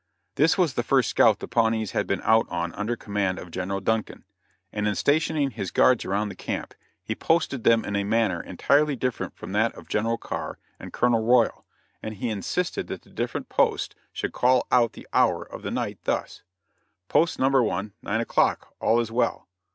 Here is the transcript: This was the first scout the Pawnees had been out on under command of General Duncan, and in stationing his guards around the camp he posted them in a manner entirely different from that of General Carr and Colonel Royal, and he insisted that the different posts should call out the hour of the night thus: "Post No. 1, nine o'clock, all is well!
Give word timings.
This 0.33 0.57
was 0.57 0.73
the 0.73 0.81
first 0.81 1.11
scout 1.11 1.37
the 1.37 1.47
Pawnees 1.47 1.91
had 1.91 2.07
been 2.07 2.23
out 2.23 2.47
on 2.49 2.73
under 2.73 2.95
command 2.95 3.37
of 3.37 3.51
General 3.51 3.79
Duncan, 3.79 4.23
and 4.73 4.87
in 4.87 4.95
stationing 4.95 5.51
his 5.51 5.69
guards 5.69 6.05
around 6.05 6.29
the 6.29 6.35
camp 6.35 6.73
he 7.03 7.13
posted 7.13 7.63
them 7.63 7.85
in 7.85 7.95
a 7.95 8.03
manner 8.03 8.41
entirely 8.41 8.95
different 8.95 9.35
from 9.37 9.51
that 9.51 9.75
of 9.75 9.87
General 9.87 10.17
Carr 10.17 10.57
and 10.79 10.91
Colonel 10.91 11.23
Royal, 11.23 11.65
and 12.01 12.15
he 12.15 12.29
insisted 12.31 12.87
that 12.87 13.03
the 13.03 13.11
different 13.11 13.47
posts 13.47 13.93
should 14.11 14.33
call 14.33 14.65
out 14.71 14.93
the 14.93 15.07
hour 15.13 15.43
of 15.43 15.61
the 15.61 15.69
night 15.69 15.99
thus: 16.05 16.41
"Post 17.07 17.37
No. 17.37 17.49
1, 17.49 17.93
nine 18.01 18.21
o'clock, 18.21 18.73
all 18.79 18.99
is 18.99 19.11
well! 19.11 19.47